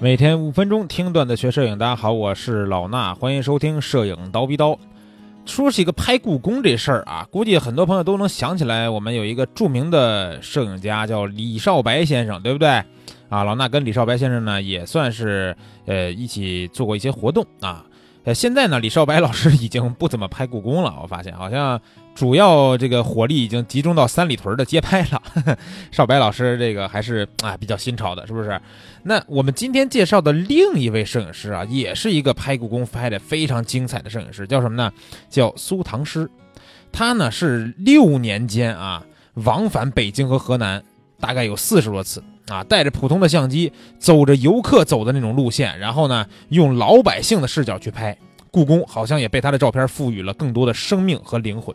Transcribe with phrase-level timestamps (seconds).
[0.00, 4.78] 每天五分钟听段子学摄影，大家好，我是老衲，欢迎收听摄影刀逼刀。
[5.44, 12.68] 说起个拍故宫这事儿啊，估计很多朋友都能想起来，我们有一个著名的摄影家叫李少白先生，对不对？
[13.28, 15.56] 啊，老衲跟李少白先生呢也算是
[15.86, 17.84] 呃一起做过一些活动啊。
[18.28, 21.80] 呃，现在呢，李少白老师已经不怎么拍故宫了，我发现好像
[22.14, 25.56] 主要这个火力已经集中到三里屯的街拍了。
[25.90, 28.60] 少白老师这个还是啊比较新潮的，是不是？
[29.02, 34.92] 那我们今天介绍的另一位摄影师啊，也是一个拍故宫拍的非常精彩的摄影师，叫什么呢？
[35.30, 36.28] 叫苏唐诗。
[36.92, 39.02] 他呢是六年间啊
[39.36, 40.84] 往返北京和河南，
[41.18, 42.22] 大概有四十多次。
[42.48, 48.16] 啊，带着普通的相机，走着游客走的那种路线，然后呢，用老百姓的视角去拍
[48.50, 51.74] 故宫，好像也被他的照片赋予了更多的生命和灵魂。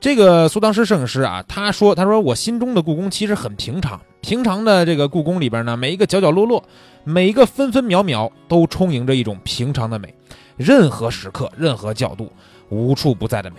[0.00, 6.64] 这个苏当时摄影师啊，他说：“他说我心中的故宫其实很平常，平常的这个故宫里边呢，每一个角角落落，
[7.04, 10.14] 每一个分分秒秒，都充盈着一种平常的美，
[10.56, 12.32] 任何时刻，任何角度，
[12.70, 13.56] 无处不在的美。”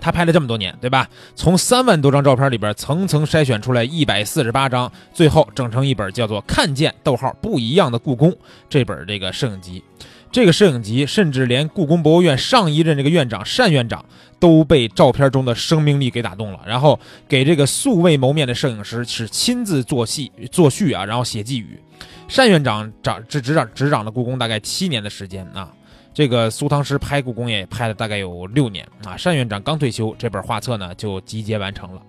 [0.00, 1.08] 他拍了这么多年，对吧？
[1.34, 8.30] 从三万多张照片里边层层筛选出来一百四十八张，最后整成一本叫做《看见：逗号不一样的故宫》
[8.68, 9.82] 这本这个摄影集。
[10.30, 14.04] 这个摄影集甚至连故宫博物院上一任这个院长单院长
[14.38, 21.80] 都被照片中的生命力给打动了，然后给这个素未谋面的摄影师是亲自作戏作序啊，然后写寄语。
[22.36, 25.72] 单院长掌执执掌执掌了故宫大概七年的时间啊。
[26.18, 32.02] 这个苏唐师拍故宫也拍了大概有六年啊，单院长刚退休，这本画册呢就集结完成了。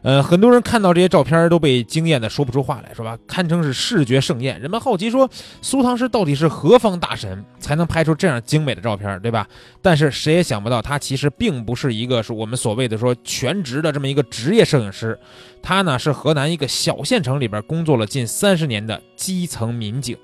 [0.00, 3.18] 呃，很多人看到这些照片都被惊艳的说不出话来，是吧？
[3.26, 4.58] 堪称是视觉盛宴。
[4.58, 5.28] 人们好奇说，
[5.60, 9.46] 苏唐师到底是何方大神才能拍出这样精美的照片，对吧？
[9.82, 15.20] 但是谁也想不到，他其实并不是一个是我们所谓的说全职的这么一个职业摄影师，
[15.62, 20.16] 他呢是河南一个小县城里边工作了近三十年的基层民警。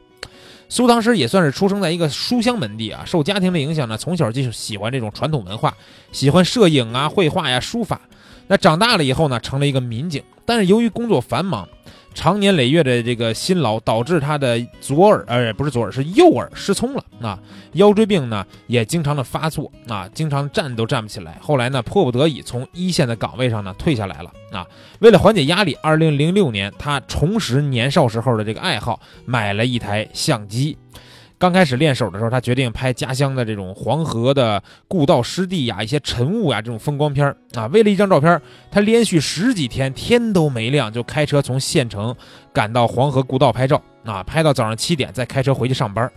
[0.69, 5.77] 苏唐诗也算是出生在一个书香门第啊，受家庭的影响呢，从小就喜欢这种传统文化，
[6.13, 8.01] 喜欢摄影啊、绘画呀、书法。
[8.49, 11.69] 那长大了以后呢，成了一个民警，但是由于工作繁忙。
[12.17, 17.39] 长年累月的这个辛劳，导致他的左耳，呃，不是左耳，是右耳失聪了啊。
[17.75, 21.39] 腰椎病呢，也经常的发作啊，经常站都站不起来。
[21.43, 24.67] 后来呢，迫不得已从一线的岗位上呢退下来了啊。
[25.01, 30.79] 为了缓解压力，二零零六年，他重拾年少时候的这个爱好，买了一台相机。
[31.39, 37.67] 刚开始练手的时候，他决定拍家乡的这种黄河的故道湿地呀、一些晨雾呀这种风光片啊。
[37.67, 42.15] 为了一张照片，他连续十几天天都没亮就开车从县城
[42.55, 46.11] 赶到黄河故道拍照啊，拍到早上七点再开车回去上班。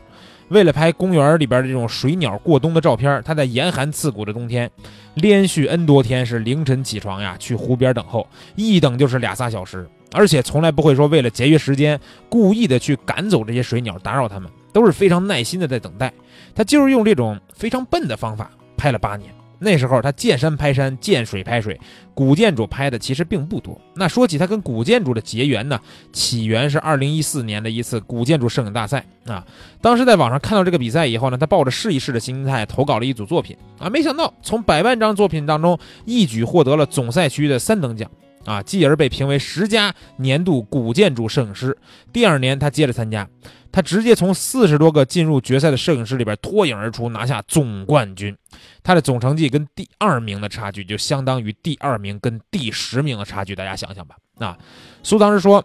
[0.48, 4.72] 为了拍公园里边的这种水鸟过冬的照片，他在严寒刺骨的冬天，
[5.16, 8.26] 连续 N 多天是凌晨起床呀，去湖边等候，
[8.56, 14.50] 一等就是俩仨小时，而且从来不会说为了节约时间故意的去赶走这些水鸟，打扰他们。
[14.72, 16.14] 都是非常耐心的在等待，
[16.54, 19.34] 他就是用这种非常笨的方法拍了八年。
[19.62, 21.78] 那时候他见山拍山，见水拍水，
[22.14, 23.78] 古建筑拍的其实并不多。
[23.94, 25.78] 那说起他跟古建筑的结缘呢，
[26.14, 29.46] 起源是二零一四年的一次古建筑摄影大赛啊。
[29.82, 38.10] 当时在网上看到这个比赛以后呢，他抱着试一试的心态投稿了一组作品啊，没想到从百万张作品当中一举获得了总赛区的三等奖。
[38.46, 41.78] 啊，继而被评为十佳年度古建筑摄影师。
[42.12, 43.28] 第二年，他接着参加，
[43.72, 48.36] 他直接从四十多个进入决赛的摄影师里边脱颖而出，拿下总冠军。
[48.82, 53.56] 他的总成绩跟第二名的差距，就相当于第二名跟第十名的差距。
[53.56, 54.16] 大家想想吧。
[54.40, 54.58] 啊，
[55.04, 55.64] 苏当时说。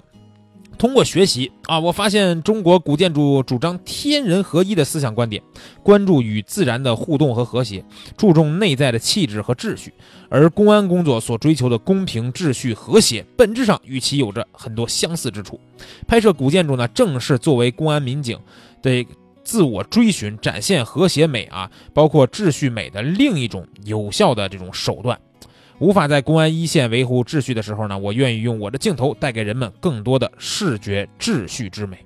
[0.79, 5.43] 通过学习啊，我发现中国古建筑主张天人合一的思想观点，
[5.83, 7.85] 关注与自然的互动和和谐，
[8.17, 9.93] 注重内在的气质和秩序。
[10.29, 15.59] 而公安工作所追求的公平、秩序、和谐，本质上与其有着很多相似之处。
[16.07, 18.39] 拍摄古建筑呢，正是作为公安民警
[18.83, 19.07] 的
[19.45, 25.19] 自我追寻、展现和谐美啊，包括秩序美的另一种有效的这种手段。
[25.79, 31.99] 无法在公安一线维护秩序的时候呢，我愿意用我的镜头带给人们更多的视觉秩序之美。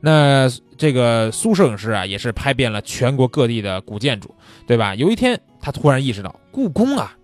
[0.00, 4.34] 那这个苏摄影师啊，也是拍遍了全国各地的古建筑，
[4.66, 4.94] 对吧？
[4.94, 7.16] 有一天，他突然意识到，故宫啊，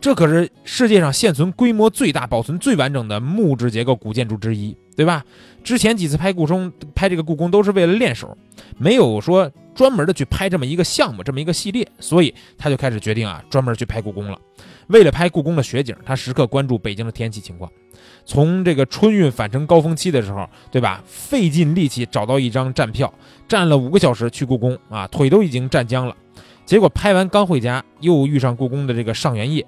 [0.00, 5.24] 这可是世界上现存规模最大、保存最完整的木质结构古建筑之一，对吧？
[5.62, 8.36] 之前几次拍故宫，拍这个故宫都是为了练手，
[8.76, 14.38] 没有说专门的去拍这么一个项目、这么一个系列，所以他就开始决定啊，专门去拍故宫了。
[14.88, 17.70] 为了拍故宫的雪景，他时刻关注北京的天气情况。
[18.26, 21.02] 从这个春运返程高峰期的时候，对吧？
[21.06, 23.12] 费尽力气找到一张站票，
[23.48, 26.14] 站了五个小时去故宫啊，腿都已经站僵了。
[26.66, 29.66] 结果拍完刚回家，又遇上故宫的这个上元夜，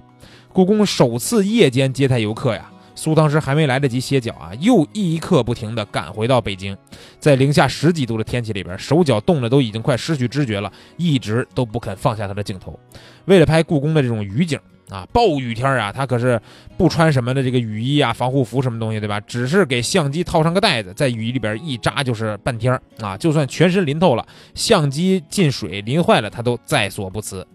[0.53, 6.77] 故宫首次夜间接待游客呀，苏当时还没来得及歇脚啊，又一刻不停地赶回到北京，
[7.21, 12.77] 在零下十几度的天气里边，手脚冻得都已经快失去知觉了，一直都不肯放下他的镜头。
[13.27, 14.59] 为了拍故宫的这种雨景
[14.89, 16.41] 啊，暴雨天啊，他可是
[16.77, 19.21] 不穿什么的这个雨衣啊、防护服什么东西，对吧？
[19.21, 27.47] 只是给相机套上个袋子，在雨衣里边一扎就是半天啊，就算全身淋透了，相机进水淋坏了，他都在所不辞。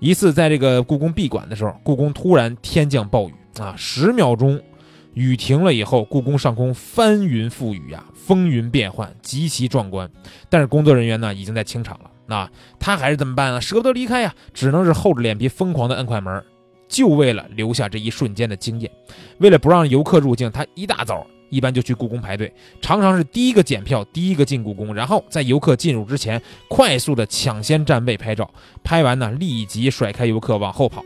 [0.00, 4.60] 一次在这个故宫闭馆的时候，故宫突然天降暴雨啊，十秒钟。
[5.14, 10.08] 雨停了以后，故宫上空翻云覆雨呀，风云变幻，极其壮观。
[10.48, 12.10] 但是工作人员呢，已经在清场了。
[12.26, 12.48] 那
[12.78, 13.58] 他还是怎么办啊？
[13.58, 16.44] 舍不得离开呀，只能是厚着脸皮疯狂的摁快门，
[16.88, 18.90] 就为了留下这一瞬间的惊艳。
[19.38, 28.50] 为了不让游客入境，他一大早一般就去故宫排队，常常是第一个检票，第一个进故宫，然后在游客进入之前，快速的抢先占位拍照。
[28.82, 31.04] 拍完呢，立即甩开游客往后跑，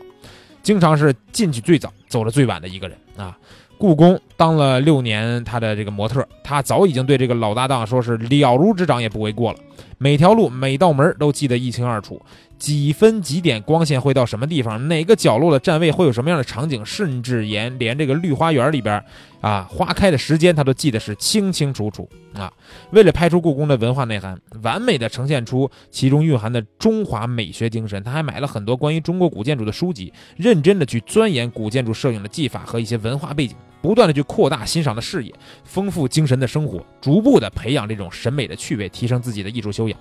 [0.61, 3.37] 经常是进去最早，走的最晚的一个人啊。
[3.77, 9.59] 故宫当了六年，他的这个模特，他早已经对这个老搭档说是了如指掌，也不为过了。
[9.97, 12.21] 每条路、每道门都记得一清二楚。
[12.63, 14.87] 几分几点光线会到什么地方？
[14.87, 16.85] 哪个角落的站位会有什么样的场景？
[16.85, 19.03] 甚至连连这个绿花园里边
[19.41, 22.49] 啊花开的时间，他都记得是清清楚楚啊。
[22.91, 35.33] 为了拍出故宫的文化内涵，完美的呈现出其中蕴含的中华美学精神，他还买了很多关于中国古建筑的书籍，认真的去钻研古建筑摄影的技法和一些文化背景，不断的去扩大欣赏的视野，
[35.65, 39.99] 丰富精神的生活，逐步的培养这种审美的趣味，提升自己的艺术修养。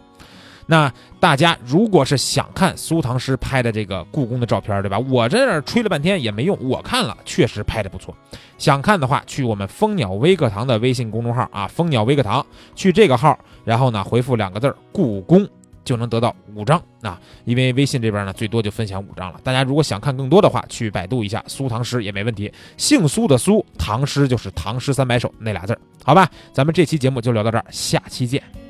[0.66, 4.98] 那大家如果是想看苏唐诗拍的这个故宫的照片，对吧？
[4.98, 8.14] 我在这吹了半天也没用，我看了确实拍的不错。
[8.58, 12.44] 想看的话，去我们蜂鸟微课堂的微信公众号啊，蜂鸟微课堂，
[12.74, 15.46] 去这个号，然后呢回复两个字儿“故宫”，
[15.84, 17.20] 就能得到五张啊。
[17.44, 19.40] 因为微信这边呢最多就分享五张了。
[19.42, 22.52] 大家如果想看更多的话，去百度一下苏唐诗也没问题。
[22.76, 26.30] 姓苏的苏，唐诗就是唐诗三百首那俩字儿，好吧？
[26.52, 28.61] 咱们这期节目就聊到这儿，下期见。